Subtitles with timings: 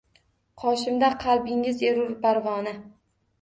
[0.61, 2.75] Qoshimda qalbingiz erur parvona